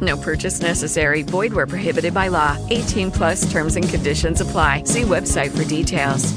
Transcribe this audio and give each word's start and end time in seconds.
No 0.00 0.16
purchase 0.16 0.60
necessary. 0.60 1.22
Void 1.22 1.52
where 1.52 1.66
prohibited 1.66 2.14
by 2.14 2.28
law. 2.28 2.56
18 2.70 3.10
plus 3.10 3.50
terms 3.50 3.76
and 3.76 3.88
conditions 3.88 4.40
apply. 4.40 4.84
See 4.84 5.02
website 5.02 5.50
for 5.50 5.64
details. 5.64 6.32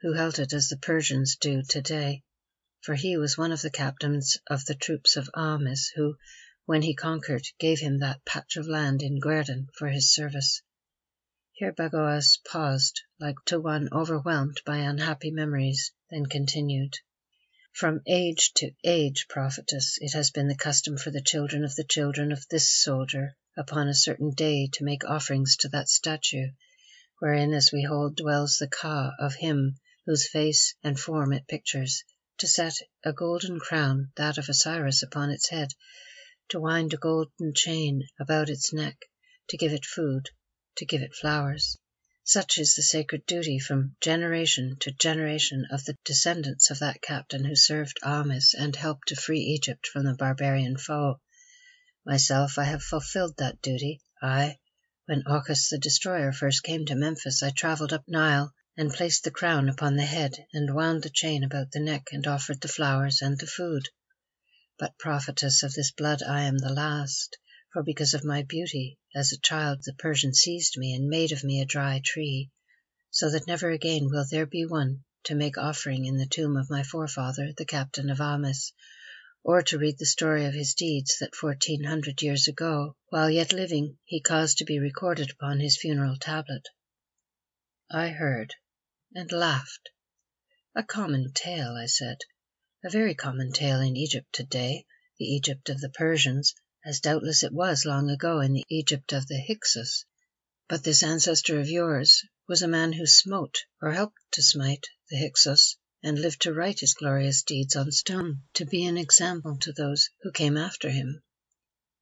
Who 0.00 0.14
held 0.14 0.38
it 0.38 0.52
as 0.52 0.68
the 0.68 0.78
Persians 0.78 1.36
do 1.36 1.62
today. 1.62 2.22
For 2.80 2.94
he 2.94 3.18
was 3.18 3.36
one 3.36 3.52
of 3.52 3.60
the 3.60 3.70
captains 3.70 4.38
of 4.48 4.64
the 4.64 4.74
troops 4.74 5.16
of 5.16 5.28
Ahmes, 5.34 5.90
who, 5.94 6.16
when 6.64 6.80
he 6.80 6.94
conquered, 6.94 7.46
gave 7.58 7.80
him 7.80 7.98
that 7.98 8.24
patch 8.24 8.56
of 8.56 8.66
land 8.66 9.02
in 9.02 9.20
Guerdon 9.20 9.68
for 9.76 9.88
his 9.88 10.14
service. 10.14 10.62
Here 11.52 11.72
Bagoas 11.72 12.38
paused, 12.50 13.02
like 13.18 13.36
to 13.46 13.60
one 13.60 13.90
overwhelmed 13.92 14.62
by 14.64 14.78
unhappy 14.78 15.30
memories, 15.30 15.92
then 16.10 16.24
continued. 16.24 16.94
From 17.72 18.02
age 18.04 18.52
to 18.54 18.72
age, 18.82 19.28
prophetess, 19.28 19.96
it 20.00 20.12
has 20.14 20.32
been 20.32 20.48
the 20.48 20.56
custom 20.56 20.96
for 20.96 21.12
the 21.12 21.22
children 21.22 21.62
of 21.62 21.76
the 21.76 21.84
children 21.84 22.32
of 22.32 22.44
this 22.48 22.68
soldier, 22.68 23.36
upon 23.56 23.86
a 23.86 23.94
certain 23.94 24.32
day, 24.32 24.66
to 24.72 24.82
make 24.82 25.04
offerings 25.04 25.54
to 25.58 25.68
that 25.68 25.88
statue, 25.88 26.48
wherein, 27.20 27.52
as 27.54 27.70
we 27.70 27.84
hold, 27.84 28.16
dwells 28.16 28.56
the 28.56 28.66
Ka 28.66 29.12
of 29.20 29.36
him 29.36 29.76
whose 30.04 30.26
face 30.28 30.74
and 30.82 30.98
form 30.98 31.32
it 31.32 31.46
pictures, 31.46 32.02
to 32.38 32.48
set 32.48 32.74
a 33.04 33.12
golden 33.12 33.60
crown, 33.60 34.10
that 34.16 34.36
of 34.36 34.48
Osiris, 34.48 35.04
upon 35.04 35.30
its 35.30 35.48
head, 35.50 35.72
to 36.48 36.58
wind 36.58 36.92
a 36.92 36.96
golden 36.96 37.54
chain 37.54 38.02
about 38.18 38.50
its 38.50 38.72
neck, 38.72 38.98
to 39.48 39.56
give 39.56 39.72
it 39.72 39.84
food, 39.86 40.28
to 40.74 40.84
give 40.84 41.02
it 41.02 41.14
flowers. 41.14 41.78
Such 42.32 42.58
is 42.58 42.76
the 42.76 42.82
sacred 42.84 43.26
duty 43.26 43.58
from 43.58 43.96
generation 44.00 44.76
to 44.82 44.92
generation 44.92 45.66
of 45.72 45.84
the 45.84 45.98
descendants 46.04 46.70
of 46.70 46.78
that 46.78 47.02
captain 47.02 47.44
who 47.44 47.56
served 47.56 47.98
Ahmes 48.04 48.54
and 48.56 48.76
helped 48.76 49.08
to 49.08 49.16
free 49.16 49.40
Egypt 49.40 49.88
from 49.88 50.04
the 50.04 50.14
barbarian 50.14 50.76
foe. 50.76 51.20
Myself, 52.06 52.56
I 52.56 52.66
have 52.66 52.84
fulfilled 52.84 53.38
that 53.38 53.60
duty. 53.60 54.00
I, 54.22 54.60
when 55.06 55.24
Ochus 55.26 55.70
the 55.70 55.78
destroyer 55.78 56.30
first 56.30 56.62
came 56.62 56.86
to 56.86 56.94
Memphis, 56.94 57.42
I 57.42 57.50
travelled 57.50 57.92
up 57.92 58.04
Nile 58.06 58.54
and 58.76 58.92
placed 58.94 59.24
the 59.24 59.32
crown 59.32 59.68
upon 59.68 59.96
the 59.96 60.06
head 60.06 60.36
and 60.52 60.72
wound 60.72 61.02
the 61.02 61.10
chain 61.10 61.42
about 61.42 61.72
the 61.72 61.80
neck 61.80 62.10
and 62.12 62.24
offered 62.28 62.60
the 62.60 62.68
flowers 62.68 63.22
and 63.22 63.40
the 63.40 63.48
food. 63.48 63.88
But 64.78 64.96
prophetess 65.00 65.64
of 65.64 65.74
this 65.74 65.90
blood 65.90 66.22
I 66.22 66.42
am 66.42 66.58
the 66.58 66.72
last, 66.72 67.38
for 67.72 67.84
because 67.84 68.14
of 68.14 68.24
my 68.24 68.42
beauty, 68.42 68.98
as 69.14 69.32
a 69.32 69.38
child 69.38 69.80
the 69.84 69.92
Persian 69.92 70.34
seized 70.34 70.76
me 70.76 70.92
and 70.92 71.08
made 71.08 71.30
of 71.30 71.44
me 71.44 71.60
a 71.60 71.64
dry 71.64 72.00
tree, 72.04 72.50
so 73.12 73.30
that 73.30 73.46
never 73.46 73.70
again 73.70 74.08
will 74.10 74.24
there 74.28 74.44
be 74.46 74.66
one 74.66 75.04
to 75.22 75.36
make 75.36 75.56
offering 75.56 76.04
in 76.04 76.16
the 76.16 76.26
tomb 76.26 76.56
of 76.56 76.68
my 76.68 76.82
forefather, 76.82 77.52
the 77.56 77.64
captain 77.64 78.10
of 78.10 78.20
Ahmes, 78.20 78.72
or 79.44 79.62
to 79.62 79.78
read 79.78 79.96
the 79.98 80.04
story 80.04 80.46
of 80.46 80.54
his 80.54 80.74
deeds 80.74 81.18
that 81.20 81.36
fourteen 81.36 81.84
hundred 81.84 82.20
years 82.22 82.48
ago, 82.48 82.96
while 83.08 83.30
yet 83.30 83.52
living, 83.52 83.96
he 84.04 84.20
caused 84.20 84.58
to 84.58 84.64
be 84.64 84.80
recorded 84.80 85.30
upon 85.30 85.60
his 85.60 85.78
funeral 85.78 86.16
tablet. 86.16 86.68
I 87.88 88.08
heard, 88.08 88.54
and 89.14 89.30
laughed. 89.30 89.90
A 90.74 90.82
common 90.82 91.32
tale, 91.32 91.76
I 91.76 91.86
said. 91.86 92.18
A 92.82 92.90
very 92.90 93.14
common 93.14 93.52
tale 93.52 93.80
in 93.80 93.96
Egypt 93.96 94.32
today, 94.32 94.86
the 95.18 95.26
Egypt 95.26 95.68
of 95.68 95.80
the 95.80 95.90
Persians, 95.90 96.54
as 96.82 97.00
doubtless 97.00 97.42
it 97.42 97.52
was 97.52 97.84
long 97.84 98.08
ago 98.08 98.40
in 98.40 98.54
the 98.54 98.64
Egypt 98.70 99.12
of 99.12 99.26
the 99.26 99.38
Hyksos. 99.38 100.06
But 100.66 100.82
this 100.82 101.02
ancestor 101.02 101.60
of 101.60 101.68
yours 101.68 102.22
was 102.48 102.62
a 102.62 102.68
man 102.68 102.94
who 102.94 103.04
smote, 103.04 103.66
or 103.82 103.92
helped 103.92 104.16
to 104.30 104.42
smite, 104.42 104.86
the 105.10 105.18
Hyksos, 105.18 105.76
and 106.02 106.18
lived 106.18 106.40
to 106.40 106.54
write 106.54 106.80
his 106.80 106.94
glorious 106.94 107.42
deeds 107.42 107.76
on 107.76 107.92
stone, 107.92 108.44
to 108.54 108.64
be 108.64 108.86
an 108.86 108.96
example 108.96 109.58
to 109.58 109.74
those 109.74 110.08
who 110.22 110.32
came 110.32 110.56
after 110.56 110.88
him. 110.88 111.22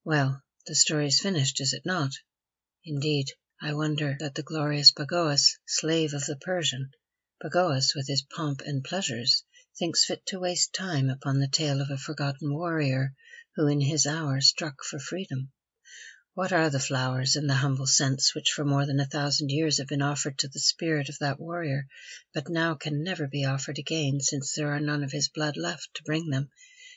Well, 0.05 0.45
the 0.69 0.77
story 0.77 1.09
is 1.09 1.19
finished, 1.19 1.61
is 1.61 1.73
it 1.73 1.85
not? 1.85 2.13
Indeed, 2.85 3.33
I 3.61 3.75
wonder 3.75 4.17
that 4.21 4.37
the 4.37 4.45
glorious 4.45 4.93
Bagoas, 4.93 5.59
slave 5.67 6.15
of 6.15 6.25
the 6.27 6.37
Persian, 6.37 6.93
Bagoas 7.41 7.95
with 7.97 8.07
his 8.07 8.23
pomp 8.23 8.61
and 8.61 8.85
pleasures, 8.85 9.43
thinks 9.77 10.05
fit 10.05 10.25
to 10.27 10.39
waste 10.39 10.73
time 10.73 11.11
upon 11.11 11.41
the 11.41 11.49
tale 11.49 11.81
of 11.81 11.91
a 11.91 11.99
forgotten 11.99 12.55
warrior 12.55 13.17
who 13.59 13.67
in 13.67 13.81
his 13.81 14.07
hour 14.07 14.41
struck 14.41 14.85
for 14.85 15.01
freedom. 15.01 15.51
What 16.35 16.53
are 16.53 16.71
the 16.71 16.79
flowers 16.79 17.35
and 17.35 17.51
the 17.51 17.57
humble 17.57 17.89
scents 17.89 18.33
which 18.33 18.53
for 18.53 18.65
more 18.65 18.87
than 18.87 19.01
a 19.01 19.05
thousand 19.05 19.51
years 19.51 19.79
have 19.79 19.89
been 19.89 20.01
offered 20.01 20.39
to 20.39 20.47
the 20.47 20.61
spirit 20.61 21.09
of 21.09 21.19
that 21.19 21.41
warrior, 21.41 21.89
but 22.33 22.49
now 22.49 22.77
can 22.77 23.03
never 23.03 23.27
be 23.27 23.45
offered 23.45 23.77
again, 23.77 24.21
since 24.21 24.53
there 24.55 24.73
are 24.73 24.79
none 24.79 25.03
of 25.03 25.11
his 25.11 25.29
blood 25.29 25.57
left 25.57 25.89
to 25.95 26.05
bring 26.05 26.31
them, 26.31 26.51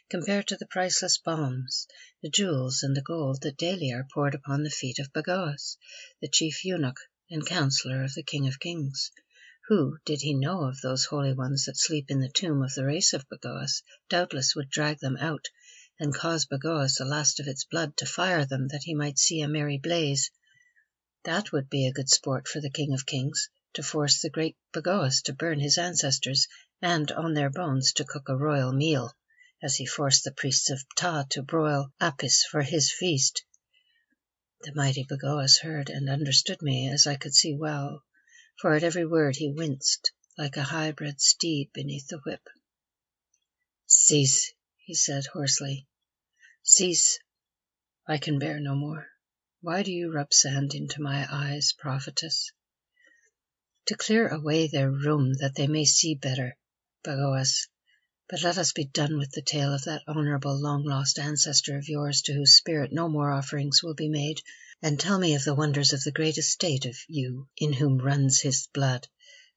compared 0.08 0.48
to 0.50 0.56
the 0.56 0.68
priceless 0.68 1.18
balms, 1.18 1.88
the 2.22 2.30
jewels, 2.30 2.84
and 2.84 2.96
the 2.96 3.02
gold 3.02 3.42
that 3.42 3.58
daily 3.58 3.92
are 3.92 4.08
poured 4.14 4.36
upon 4.36 4.62
the 4.62 4.70
feet 4.70 5.00
of 5.00 5.12
Bagoas, 5.14 5.78
the 6.22 6.28
chief 6.28 6.64
eunuch 6.64 7.00
and 7.32 7.44
counsellor 7.44 8.04
of 8.04 8.14
the 8.14 8.22
King 8.22 8.48
of 8.48 8.60
Kings, 8.60 9.10
who, 9.68 9.98
did 10.06 10.22
he 10.22 10.36
know 10.36 10.66
of 10.66 10.80
those 10.82 11.06
holy 11.06 11.34
ones 11.34 11.66
that 11.66 11.76
sleep 11.78 12.06
in 12.12 12.20
the 12.20 12.30
tomb 12.30 12.62
of 12.62 12.76
the 12.76 12.86
race 12.86 13.14
of 13.14 13.28
Bagoas, 13.30 13.82
doubtless 14.10 14.56
would 14.56 14.70
drag 14.70 15.00
them 15.00 15.18
out 15.18 15.50
and 16.02 16.16
cause 16.16 16.46
Bagoas, 16.46 16.96
the 16.96 17.06
last 17.06 17.40
of 17.40 17.48
its 17.48 17.64
blood, 17.64 17.96
to 17.96 18.08
fire 18.08 18.44
them 18.44 18.70
that 18.70 18.82
he 18.82 18.96
might 18.96 19.20
see 19.20 19.40
a 19.42 19.48
merry 19.48 19.78
blaze. 19.78 20.32
That 21.26 21.52
would 21.52 21.70
be 21.70 21.86
a 21.86 21.94
good 21.94 22.10
sport 22.10 22.48
for 22.48 22.60
the 22.60 22.72
King 22.72 22.92
of 22.94 23.06
Kings, 23.06 23.50
to 23.74 23.84
force 23.84 24.20
the 24.20 24.32
great 24.32 24.58
Bagoas 24.74 25.22
to 25.26 25.34
burn 25.34 25.60
his 25.60 25.78
ancestors, 25.78 26.48
and 26.82 27.12
on 27.12 27.36
their 27.36 27.52
bones 27.52 27.94
to 27.94 28.04
cook 28.04 28.30
a 28.30 28.36
royal 28.36 28.74
meal, 28.74 29.16
as 29.62 29.76
he 29.76 29.86
forced 29.86 30.24
the 30.24 30.32
priests 30.32 30.72
of 30.72 30.84
Ptah 30.96 31.26
to 31.30 31.44
broil 31.44 31.94
Apis 32.02 32.46
for 32.46 32.64
his 32.64 32.92
feast. 32.92 33.44
The 34.62 34.74
mighty 34.74 35.04
Bagoas 35.04 35.60
heard 35.60 35.92
and 35.92 36.10
understood 36.10 36.64
me, 36.64 36.90
as 36.90 37.06
I 37.06 37.16
could 37.16 37.36
see 37.36 37.54
well, 37.54 38.04
for 38.60 38.74
at 38.74 38.84
every 38.84 39.06
word 39.06 39.36
he 39.36 39.52
winced, 39.52 40.12
like 40.36 40.58
a 40.58 40.64
high 40.64 40.94
bred 40.94 41.22
steed 41.22 41.72
beneath 41.74 42.08
the 42.08 42.18
whip. 42.26 42.50
"Cease," 43.86 44.52
he 44.80 44.96
said 44.96 45.28
hoarsely. 45.28 45.86
Cease. 46.64 47.18
I 48.08 48.20
can 48.20 48.38
bear 48.38 48.60
no 48.60 48.76
more. 48.76 49.08
Why 49.62 49.82
do 49.82 49.92
you 49.92 50.12
rub 50.12 50.32
sand 50.32 50.76
into 50.76 51.02
my 51.02 51.26
eyes, 51.28 51.74
prophetess? 51.74 52.52
To 53.88 53.98
clear 53.98 54.28
away 54.28 54.68
their 54.68 54.92
rheum 54.92 55.34
that 55.40 55.56
they 55.56 55.66
may 55.66 55.86
see 55.86 56.14
better, 56.14 56.56
Bagoas. 57.04 57.68
But 58.30 58.44
let 58.44 58.60
us 58.60 58.74
be 58.74 58.86
done 58.86 59.18
with 59.18 59.32
the 59.32 59.42
tale 59.42 59.74
of 59.74 59.86
that 59.86 60.04
honourable 60.08 60.56
long 60.56 60.84
lost 60.84 61.18
ancestor 61.18 61.80
of 61.80 61.90
yours 61.90 62.22
to 62.24 62.34
whose 62.34 62.58
spirit 62.58 62.94
no 62.94 63.10
more 63.10 63.32
offerings 63.32 63.82
will 63.82 63.96
be 63.96 64.08
made, 64.10 64.44
and 64.84 65.00
tell 65.00 65.18
me 65.18 65.34
of 65.34 65.44
the 65.44 65.56
wonders 65.56 65.94
of 65.94 66.04
the 66.04 66.12
great 66.12 66.38
estate 66.38 66.86
of 66.86 66.96
you 67.08 67.50
in 67.58 67.74
whom 67.74 67.98
runs 67.98 68.40
his 68.40 68.68
blood, 68.68 69.08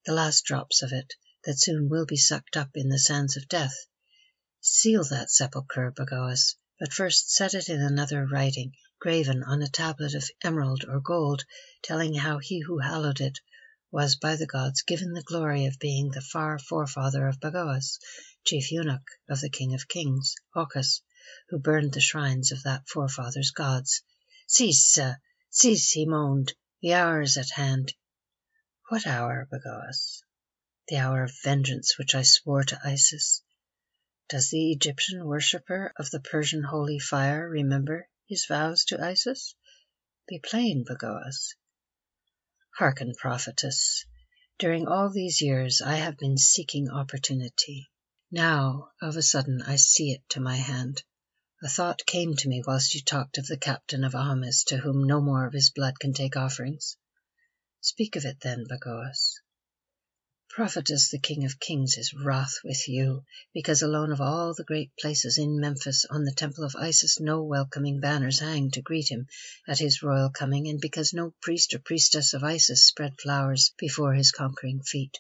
the 0.07 0.15
last 0.15 0.47
drops 0.47 0.81
of 0.81 0.91
it, 0.91 1.13
that 1.45 1.61
soon 1.61 1.91
will 1.91 2.07
be 2.07 2.17
sucked 2.17 2.57
up 2.57 2.71
in 2.75 2.89
the 2.89 2.99
sands 2.99 3.37
of 3.37 3.47
death. 3.47 3.77
Seal 4.63 5.05
that 5.05 5.31
sepulchre, 5.31 5.91
Bagoas, 5.91 6.57
but 6.81 6.93
first 6.93 7.33
set 7.33 7.55
it 7.55 7.69
in 7.69 7.81
another 7.81 8.27
writing, 8.27 8.73
graven 8.99 9.45
on 9.45 9.63
a 9.63 9.69
tablet 9.69 10.13
of 10.13 10.29
emerald 10.43 10.85
or 10.89 11.01
gold, 11.01 11.45
telling 11.83 12.15
how 12.15 12.39
he 12.39 12.59
who 12.59 12.79
hallowed 12.79 13.21
it 13.21 13.39
was 13.93 14.17
by 14.17 14.35
the 14.35 14.47
gods 14.47 14.83
given 14.83 15.13
the 15.13 15.23
glory 15.23 15.67
of 15.67 15.79
being 15.79 16.11
the 16.11 16.21
far 16.21 16.59
forefather 16.59 17.29
of 17.29 17.39
Bagoas, 17.39 18.01
chief 18.45 18.73
eunuch 18.73 19.09
of 19.29 19.41
the 19.41 19.49
King 19.49 19.73
of 19.73 19.87
Kings, 19.87 20.35
Ochus, 20.57 21.01
who 21.49 21.61
burned 21.61 21.93
the 21.93 22.01
shrines 22.01 22.51
of 22.51 22.65
that 22.65 22.89
forefather's 22.89 23.53
gods. 23.53 24.03
Cease, 24.49 24.99
cease, 25.51 25.91
he 25.93 26.05
moaned, 26.05 26.55
the 26.83 26.95
hour 26.95 27.21
is 27.23 27.37
at 27.37 27.51
hand. 27.51 27.95
What 28.89 29.07
hour, 29.07 29.47
Bagoas? 29.49 30.25
the 30.89 30.97
hour 30.97 31.23
of 31.23 31.33
vengeance 31.43 31.97
which 31.97 32.15
I 32.17 32.23
swore 32.23 32.65
to 32.65 32.81
Isis. 32.85 33.43
Does 34.35 34.51
the 34.51 34.73
Egyptian 34.73 35.25
worshipper 35.25 35.93
of 35.97 36.11
the 36.11 36.19
Persian 36.19 36.65
holy 36.65 36.99
fire 36.99 37.49
remember 37.49 38.09
his 38.27 38.47
vows 38.47 38.85
to 38.87 39.01
Isis? 39.01 39.55
Be 40.27 40.41
plain, 40.41 40.83
Bagoas. 40.85 41.55
Hearken, 42.77 43.15
prophetess. 43.15 44.05
During 44.59 44.89
all 44.89 45.09
these 45.09 45.41
years 45.41 45.81
I 45.81 45.95
have 45.95 46.19
been 46.19 46.37
seeking 46.37 46.91
opportunity. 46.91 47.89
Now, 48.33 48.91
of 49.01 49.17
a 49.17 49.23
sudden, 49.23 49.63
I 49.63 49.77
see 49.77 50.11
it 50.11 50.29
to 50.31 50.41
my 50.41 50.57
hand. 50.57 51.05
A 51.63 51.69
thought 51.69 52.05
came 52.05 52.35
to 52.35 52.49
me 52.49 52.61
whilst 52.67 52.97
you 52.97 53.03
talked 53.03 53.39
of 53.39 53.47
the 53.47 53.57
captain 53.57 54.03
of 54.03 54.17
Ahmes 54.17 54.65
to 54.65 54.79
whom 54.79 55.05
no 55.05 55.21
more 55.21 55.47
of 55.47 55.53
his 55.53 55.71
blood 55.71 56.01
can 56.01 56.13
take 56.13 56.37
offerings. 56.37 56.97
Speak 57.81 58.17
of 58.17 58.25
it 58.25 58.41
then, 58.41 58.65
Bagoas. 58.69 59.39
Prophetess, 60.57 61.11
the 61.11 61.19
King 61.19 61.45
of 61.45 61.59
Kings 61.59 61.99
is 61.99 62.15
wroth 62.15 62.59
with 62.63 62.87
you, 62.87 63.25
because 63.53 63.83
alone 63.83 64.13
of 64.13 64.21
all 64.21 64.55
the 64.55 64.63
great 64.63 64.93
places 64.97 65.37
in 65.37 65.59
Memphis 65.59 66.07
on 66.09 66.23
the 66.23 66.33
temple 66.33 66.63
of 66.63 66.77
Isis 66.77 67.19
no 67.19 67.43
welcoming 67.43 67.99
banners 67.99 68.39
hang 68.39 68.71
to 68.71 68.81
greet 68.81 69.11
him 69.11 69.27
at 69.67 69.81
his 69.81 70.01
royal 70.01 70.31
coming, 70.31 70.69
and 70.69 70.81
because 70.81 71.13
no 71.13 71.35
priest 71.43 71.75
or 71.75 71.81
priestess 71.81 72.35
of 72.35 72.45
Isis 72.45 72.87
spread 72.87 73.21
flowers 73.21 73.75
before 73.79 74.15
his 74.15 74.31
conquering 74.31 74.81
feet. 74.81 75.19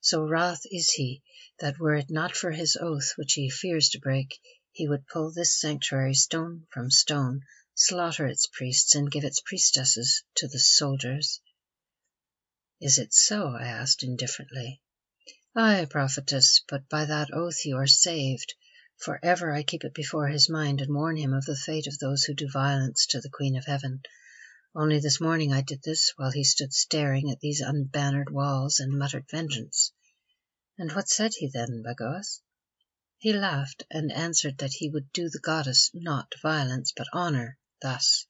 So 0.00 0.22
wroth 0.22 0.62
is 0.70 0.88
he 0.92 1.22
that 1.60 1.78
were 1.78 1.96
it 1.96 2.08
not 2.08 2.34
for 2.34 2.50
his 2.50 2.74
oath 2.80 3.12
which 3.16 3.34
he 3.34 3.50
fears 3.50 3.90
to 3.90 4.00
break, 4.00 4.40
he 4.72 4.88
would 4.88 5.06
pull 5.08 5.30
this 5.30 5.60
sanctuary 5.60 6.14
stone 6.14 6.66
from 6.70 6.90
stone, 6.90 7.42
slaughter 7.74 8.26
its 8.26 8.46
priests, 8.46 8.94
and 8.94 9.10
give 9.10 9.24
its 9.24 9.40
priestesses 9.40 10.22
to 10.36 10.48
the 10.48 10.58
soldiers. 10.58 11.42
Is 12.86 12.98
it 12.98 13.14
so? 13.14 13.46
I 13.48 13.64
asked 13.64 14.02
indifferently. 14.02 14.82
Ay, 15.56 15.86
prophetess, 15.88 16.62
but 16.68 16.86
by 16.90 17.06
that 17.06 17.32
oath 17.32 17.64
you 17.64 17.78
are 17.78 17.86
saved. 17.86 18.52
For 18.98 19.18
ever 19.22 19.50
I 19.54 19.62
keep 19.62 19.84
it 19.84 19.94
before 19.94 20.28
his 20.28 20.50
mind 20.50 20.82
and 20.82 20.92
warn 20.94 21.16
him 21.16 21.32
of 21.32 21.46
the 21.46 21.56
fate 21.56 21.86
of 21.86 21.98
those 21.98 22.24
who 22.24 22.34
do 22.34 22.46
violence 22.46 23.06
to 23.06 23.22
the 23.22 23.30
Queen 23.30 23.56
of 23.56 23.64
Heaven. 23.64 24.02
Only 24.74 25.00
this 25.00 25.18
morning 25.18 25.50
I 25.50 25.62
did 25.62 25.82
this 25.82 26.12
while 26.16 26.30
he 26.30 26.44
stood 26.44 26.74
staring 26.74 27.30
at 27.30 27.40
these 27.40 27.62
unbannered 27.62 28.28
walls 28.28 28.78
and 28.80 28.98
muttered 28.98 29.30
vengeance. 29.30 29.92
And 30.76 30.92
what 30.92 31.08
said 31.08 31.32
he 31.38 31.48
then, 31.48 31.82
Bagoas? 31.82 32.42
He 33.16 33.32
laughed 33.32 33.84
and 33.90 34.12
answered 34.12 34.58
that 34.58 34.74
he 34.74 34.90
would 34.90 35.10
do 35.14 35.30
the 35.30 35.40
goddess 35.40 35.90
not 35.94 36.34
violence 36.42 36.92
but 36.94 37.08
honour, 37.14 37.56
thus: 37.80 38.26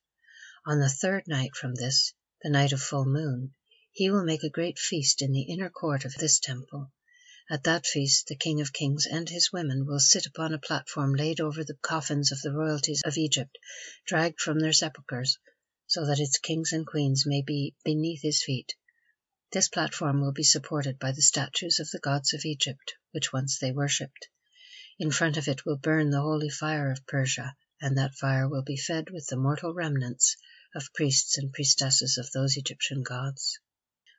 On 0.65 0.79
the 0.79 0.89
third 0.89 1.27
night 1.27 1.57
from 1.57 1.75
this, 1.75 2.15
the 2.41 2.51
night 2.51 2.71
of 2.71 2.81
full 2.81 3.05
moon, 3.05 3.53
he 3.97 4.11
will 4.11 4.25
make 4.25 4.43
a 4.43 4.51
great 4.51 4.77
feast 4.77 5.23
in 5.23 5.31
the 5.31 5.43
inner 5.43 5.71
court 5.71 6.05
of 6.05 6.13
this 6.15 6.41
temple. 6.41 6.91
At 7.49 7.63
that 7.63 7.87
feast 7.87 8.27
the 8.27 8.35
King 8.35 8.61
of 8.61 8.73
Kings 8.73 9.07
and 9.07 9.29
his 9.29 9.53
women 9.53 9.87
will 9.87 10.01
sit 10.01 10.27
upon 10.27 10.53
a 10.53 10.59
platform 10.59 11.15
laid 11.15 11.41
over 11.41 11.63
the 11.63 11.79
coffins 11.81 12.33
of 12.33 12.41
the 12.41 12.53
royalties 12.53 13.03
of 13.05 13.17
Egypt, 13.17 13.57
dragged 14.05 14.41
from 14.41 14.59
their 14.59 14.73
sepulchres, 14.73 15.39
so 15.87 16.07
that 16.07 16.19
its 16.19 16.39
kings 16.39 16.73
and 16.73 16.85
queens 16.85 17.25
may 17.25 17.41
be 17.41 17.77
beneath 17.85 18.21
his 18.23 18.43
feet. 18.43 18.75
This 19.53 19.69
platform 19.69 20.21
will 20.21 20.33
be 20.33 20.43
supported 20.43 20.99
by 20.99 21.13
the 21.13 21.23
statues 21.23 21.79
of 21.79 21.89
the 21.91 22.01
gods 22.01 22.35
of 22.35 22.45
Egypt, 22.45 22.95
which 23.13 23.33
once 23.33 23.61
they 23.61 23.71
worshipped. 23.71 24.27
In 24.99 25.13
front 25.13 25.37
of 25.37 25.47
it 25.47 25.65
will 25.65 25.77
burn 25.77 26.11
the 26.11 26.21
holy 26.21 26.51
fire 26.51 26.91
of 26.91 27.07
Persia, 27.07 27.55
and 27.81 27.97
that 27.97 28.17
fire 28.17 28.49
will 28.49 28.65
be 28.65 28.77
fed 28.77 29.11
with 29.11 29.29
the 29.29 29.37
mortal 29.37 29.73
remnants 29.73 30.37
of 30.75 30.93
priests 30.95 31.39
and 31.39 31.53
priestesses 31.53 32.19
of 32.19 32.33
those 32.33 32.57
Egyptian 32.57 33.05
gods. 33.05 33.61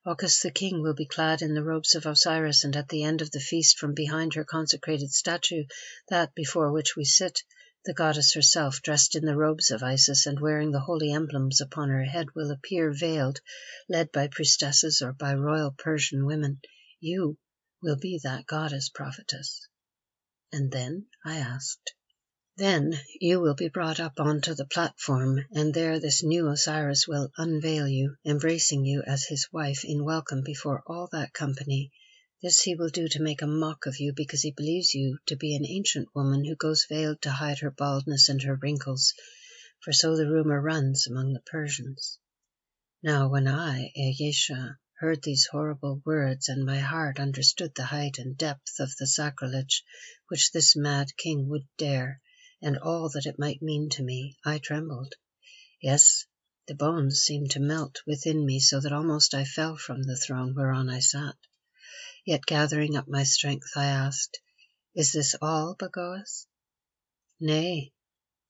Ochus 0.08 0.40
the 0.44 0.52
king 0.52 0.84
will 0.84 0.94
be 0.94 1.08
clad 1.08 1.42
in 1.42 1.56
the 1.56 1.64
robes 1.64 1.96
of 1.96 2.06
Osiris, 2.06 2.64
and 2.64 2.76
at 2.76 2.90
the 2.90 3.02
end 3.02 3.24
of 3.24 3.32
the 3.32 3.40
feast 3.40 3.80
from 3.80 3.96
behind 3.96 4.36
her 4.36 4.44
consecrated 4.44 5.12
statue, 5.12 5.64
that 6.10 6.36
before 6.36 6.72
which 6.72 6.96
we 6.96 7.04
sit, 7.04 7.42
the 7.86 7.94
goddess 7.96 8.36
herself, 8.36 8.84
dressed 8.84 9.16
in 9.16 9.26
the 9.26 9.36
robes 9.36 9.72
of 9.72 9.82
Isis 9.82 10.28
and 10.28 10.40
wearing 10.40 10.70
the 10.70 10.80
holy 10.80 11.12
emblems 11.12 11.60
upon 11.60 11.90
her 11.90 12.04
head, 12.04 12.36
will 12.36 12.52
appear 12.52 12.94
veiled, 12.94 13.42
led 13.90 14.12
by 14.12 14.28
priestesses 14.28 15.02
or 15.02 15.12
by 15.12 15.34
royal 15.34 15.72
Persian 15.72 16.24
women. 16.28 16.62
You 17.00 17.40
will 17.82 17.98
be 17.98 18.20
that 18.22 18.46
goddess, 18.46 18.90
prophetess. 18.90 19.68
And 20.52 20.72
then? 20.72 21.08
I 21.26 21.38
asked. 21.38 21.96
Then 22.58 22.98
you 23.20 23.42
will 23.42 23.54
be 23.54 23.68
brought 23.68 24.00
up 24.00 24.18
onto 24.18 24.54
the 24.54 24.64
platform, 24.64 25.44
and 25.52 25.74
there 25.74 26.00
this 26.00 26.24
new 26.24 26.48
Osiris 26.48 27.06
will 27.06 27.30
unveil 27.36 27.86
you, 27.86 28.16
embracing 28.24 28.86
you 28.86 29.04
as 29.06 29.26
his 29.26 29.52
wife 29.52 29.84
in 29.84 30.06
welcome 30.06 30.42
before 30.42 30.82
all 30.88 31.10
that 31.12 31.34
company. 31.34 31.92
This 32.42 32.62
he 32.62 32.76
will 32.76 32.88
do 32.88 33.10
to 33.10 33.22
make 33.22 33.42
a 33.42 33.46
mock 33.46 33.88
of 33.88 34.00
you, 34.00 34.14
because 34.14 34.42
he 34.42 34.52
believes 34.52 34.96
you 34.96 35.18
to 35.26 35.36
be 35.36 35.54
an 35.54 35.66
ancient 35.66 36.16
woman 36.16 36.46
who 36.46 36.56
goes 36.56 36.86
veiled 36.86 37.22
to 37.24 37.32
hide 37.32 37.60
her 37.60 37.72
baldness 37.72 38.30
and 38.30 38.42
her 38.44 38.56
wrinkles, 38.56 39.14
for 39.82 39.92
so 39.92 40.16
the 40.16 40.32
rumour 40.32 40.62
runs 40.62 41.08
among 41.08 41.34
the 41.34 41.42
Persians. 41.42 42.20
Now 43.04 43.28
when 43.28 43.50
I, 43.50 43.92
Ayesha, 43.98 44.80
heard 45.00 45.22
these 45.24 45.46
horrible 45.52 46.02
words, 46.06 46.48
and 46.48 46.64
my 46.64 46.80
heart 46.80 47.20
understood 47.20 47.76
the 47.76 47.84
height 47.84 48.18
and 48.18 48.38
depth 48.38 48.80
of 48.80 48.96
the 48.96 49.08
sacrilege 49.08 49.84
which 50.30 50.54
this 50.54 50.74
mad 50.78 51.18
king 51.18 51.50
would 51.50 51.68
dare, 51.78 52.22
and 52.66 52.80
all 52.80 53.10
that 53.10 53.28
it 53.28 53.38
might 53.38 53.62
mean 53.62 53.88
to 53.92 54.02
me, 54.02 54.36
I 54.44 54.58
trembled. 54.58 55.14
Yes, 55.80 56.26
the 56.66 56.74
bones 56.74 57.20
seemed 57.20 57.52
to 57.52 57.60
melt 57.60 58.00
within 58.08 58.44
me 58.44 58.60
so 58.60 58.80
that 58.80 58.92
almost 58.92 59.36
I 59.36 59.46
fell 59.46 59.78
from 59.78 60.02
the 60.02 60.18
throne 60.18 60.56
whereon 60.56 60.90
I 60.90 60.98
sat. 60.98 61.36
Yet 62.26 62.48
gathering 62.48 62.98
up 62.98 63.08
my 63.08 63.24
strength, 63.24 63.70
I 63.76 63.86
asked, 63.86 64.40
Is 64.96 65.12
this 65.12 65.36
all, 65.40 65.76
Bagoas? 65.76 66.48
Nay, 67.40 67.94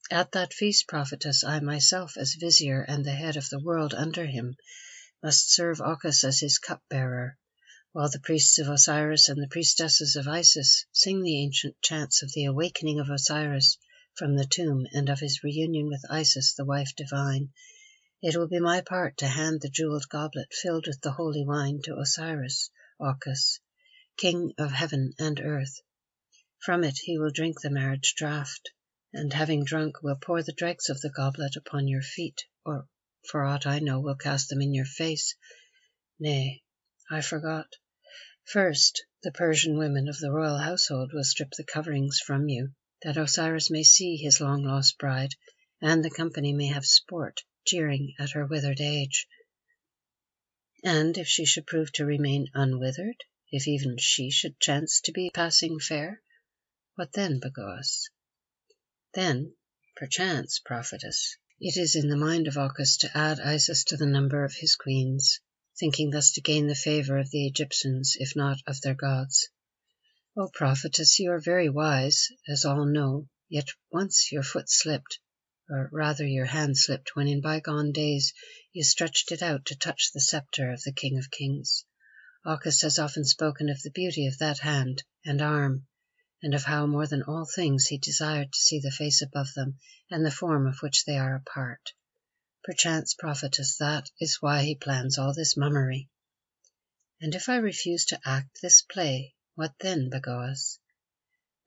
at 0.09 0.31
that 0.31 0.53
feast, 0.53 0.87
prophetess, 0.87 1.43
I 1.43 1.59
myself, 1.59 2.15
as 2.15 2.35
vizier 2.35 2.83
and 2.83 3.03
the 3.03 3.11
head 3.11 3.35
of 3.35 3.49
the 3.49 3.59
world 3.59 3.93
under 3.93 4.25
him, 4.25 4.55
must 5.21 5.51
serve 5.51 5.81
Ochus 5.81 6.23
as 6.23 6.39
his 6.39 6.57
cup-bearer, 6.57 7.37
while 7.91 8.07
the 8.09 8.21
priests 8.21 8.59
of 8.59 8.69
Osiris 8.69 9.27
and 9.27 9.43
the 9.43 9.49
priestesses 9.49 10.15
of 10.15 10.29
Isis 10.29 10.85
sing 10.93 11.21
the 11.21 11.43
ancient 11.43 11.81
chants 11.81 12.23
of 12.23 12.31
the 12.31 12.45
awakening 12.45 13.01
of 13.01 13.09
Osiris 13.09 13.77
from 14.17 14.37
the 14.37 14.45
tomb 14.45 14.87
and 14.93 15.09
of 15.09 15.19
his 15.19 15.43
reunion 15.43 15.87
with 15.87 16.09
Isis, 16.09 16.53
the 16.53 16.63
wife 16.63 16.95
divine, 16.95 17.51
it 18.21 18.37
will 18.37 18.47
be 18.47 18.61
my 18.61 18.79
part 18.79 19.17
to 19.17 19.27
hand 19.27 19.59
the 19.59 19.67
jeweled 19.67 20.07
goblet 20.07 20.53
filled 20.53 20.87
with 20.87 21.01
the 21.01 21.11
holy 21.11 21.43
wine 21.43 21.81
to 21.83 21.97
Osiris, 21.97 22.69
Ochus, 22.97 23.59
king 24.15 24.53
of 24.57 24.71
heaven 24.71 25.13
and 25.19 25.41
earth. 25.41 25.81
From 26.59 26.85
it 26.85 26.97
he 26.99 27.17
will 27.17 27.29
drink 27.29 27.59
the 27.59 27.69
marriage 27.69 28.15
draught, 28.15 28.69
and 29.11 29.33
having 29.33 29.65
drunk 29.65 30.01
will 30.01 30.15
pour 30.15 30.41
the 30.41 30.53
dregs 30.53 30.87
of 30.89 31.01
the 31.01 31.09
goblet 31.09 31.57
upon 31.57 31.89
your 31.89 32.01
feet, 32.01 32.45
or, 32.63 32.87
for 33.27 33.43
aught 33.43 33.67
I 33.67 33.79
know, 33.79 33.99
will 33.99 34.15
cast 34.15 34.47
them 34.47 34.61
in 34.61 34.73
your 34.73 34.85
face. 34.85 35.35
Nay, 36.19 36.63
I 37.11 37.19
forgot. 37.19 37.75
First, 38.45 39.03
the 39.23 39.33
Persian 39.33 39.77
women 39.77 40.07
of 40.07 40.19
the 40.19 40.31
royal 40.31 40.57
household 40.57 41.11
will 41.11 41.25
strip 41.25 41.51
the 41.51 41.65
coverings 41.65 42.19
from 42.19 42.47
you 42.47 42.73
that 43.05 43.17
Osiris 43.17 43.69
may 43.69 43.83
see 43.83 44.17
his 44.17 44.41
long 44.41 44.63
lost 44.63 44.97
bride, 44.97 45.35
and 45.79 46.03
the 46.03 46.09
company 46.09 46.51
may 46.51 46.65
have 46.65 46.83
sport, 46.83 47.43
jeering 47.63 48.15
at 48.17 48.31
her 48.31 48.47
withered 48.47 48.81
age. 48.81 49.27
And 50.83 51.15
if 51.15 51.27
she 51.27 51.45
should 51.45 51.67
prove 51.67 51.91
to 51.93 52.05
remain 52.05 52.49
unwithered, 52.55 53.23
if 53.51 53.67
even 53.67 53.99
she 53.99 54.31
should 54.31 54.59
chance 54.59 55.01
to 55.01 55.11
be 55.11 55.29
passing 55.29 55.79
fair, 55.79 56.23
what 56.95 57.13
then, 57.13 57.39
Bagoas? 57.39 58.09
Then, 59.13 59.53
perchance, 59.95 60.57
prophetess, 60.57 61.37
it 61.59 61.77
is 61.77 61.95
in 61.95 62.09
the 62.09 62.17
mind 62.17 62.47
of 62.47 62.57
Ochus 62.57 62.97
to 63.01 63.15
add 63.15 63.39
Isis 63.39 63.83
to 63.83 63.97
the 63.97 64.07
number 64.07 64.43
of 64.43 64.55
his 64.55 64.75
queens, 64.75 65.41
thinking 65.79 66.09
thus 66.09 66.31
to 66.31 66.41
gain 66.41 66.65
the 66.65 66.73
favour 66.73 67.19
of 67.19 67.29
the 67.29 67.45
Egyptians, 67.45 68.17
if 68.19 68.35
not 68.35 68.57
of 68.65 68.81
their 68.81 68.95
gods. 68.95 69.49
O 70.37 70.49
prophetess, 70.49 71.17
you 71.17 71.31
are 71.31 71.39
very 71.39 71.69
wise, 71.69 72.27
as 72.45 72.65
all 72.65 72.85
know, 72.85 73.29
yet 73.47 73.69
once 73.89 74.33
your 74.33 74.43
foot 74.43 74.69
slipped, 74.69 75.17
or 75.69 75.87
rather 75.93 76.27
your 76.27 76.43
hand 76.43 76.77
slipped 76.77 77.15
when 77.15 77.29
in 77.29 77.39
bygone 77.39 77.93
days 77.93 78.33
you 78.73 78.83
stretched 78.83 79.31
it 79.31 79.41
out 79.41 79.65
to 79.67 79.77
touch 79.77 80.11
the 80.11 80.19
sceptre 80.19 80.73
of 80.73 80.81
the 80.81 80.91
King 80.91 81.17
of 81.17 81.31
Kings. 81.31 81.85
Ochus 82.45 82.81
has 82.81 82.99
often 82.99 83.23
spoken 83.23 83.69
of 83.69 83.81
the 83.81 83.91
beauty 83.91 84.27
of 84.27 84.37
that 84.39 84.59
hand 84.59 85.03
and 85.23 85.41
arm, 85.41 85.87
and 86.43 86.53
of 86.53 86.65
how 86.65 86.85
more 86.85 87.07
than 87.07 87.23
all 87.23 87.45
things 87.45 87.87
he 87.87 87.97
desired 87.97 88.51
to 88.51 88.59
see 88.59 88.81
the 88.81 88.91
face 88.91 89.21
above 89.21 89.53
them 89.53 89.79
and 90.11 90.25
the 90.25 90.31
form 90.31 90.67
of 90.67 90.81
which 90.81 91.05
they 91.05 91.17
are 91.17 91.35
a 91.35 91.49
part. 91.49 91.93
Perchance, 92.61 93.13
prophetess, 93.13 93.77
that 93.77 94.11
is 94.19 94.41
why 94.41 94.63
he 94.63 94.75
plans 94.75 95.17
all 95.17 95.33
this 95.33 95.55
mummery. 95.55 96.09
And 97.21 97.33
if 97.33 97.47
I 97.47 97.55
refuse 97.55 98.03
to 98.07 98.19
act 98.25 98.59
this 98.61 98.81
play, 98.81 99.34
what 99.55 99.73
then, 99.79 100.09
Bagoas? 100.09 100.79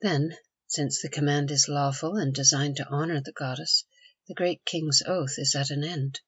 Then, 0.02 0.36
since 0.66 1.00
the 1.00 1.08
command 1.08 1.50
is 1.50 1.70
lawful 1.70 2.16
and 2.16 2.34
designed 2.34 2.76
to 2.76 2.86
honour 2.86 3.22
the 3.22 3.32
goddess, 3.32 3.84
the 4.26 4.34
great 4.34 4.62
king's 4.66 5.02
oath 5.06 5.38
is 5.38 5.54
at 5.54 5.70
an 5.70 5.82
end. 5.82 6.20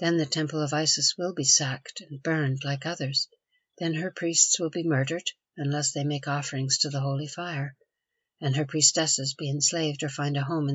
Then 0.00 0.16
the 0.16 0.26
temple 0.26 0.60
of 0.60 0.72
Isis 0.72 1.14
will 1.16 1.32
be 1.32 1.44
sacked 1.44 2.00
and 2.00 2.20
burned 2.20 2.64
like 2.64 2.84
others. 2.86 3.28
then 3.78 3.94
her 3.94 4.10
priests 4.10 4.58
will 4.58 4.70
be 4.70 4.82
murdered 4.82 5.30
unless 5.56 5.92
they 5.92 6.02
make 6.02 6.26
offerings 6.26 6.78
to 6.78 6.90
the 6.90 7.00
holy 7.00 7.28
fire, 7.28 7.76
and 8.40 8.56
her 8.56 8.66
priestesses 8.66 9.34
be 9.34 9.48
enslaved 9.48 10.02
or 10.02 10.08
find 10.08 10.36
a 10.36 10.42
home 10.42 10.68
in 10.68 10.74